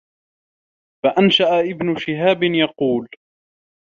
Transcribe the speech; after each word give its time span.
فَأَنْشَأَ 1.03 1.59
ابْنُ 1.59 1.97
شِهَابٍ 1.97 2.43
يَقُولُ 2.43 3.07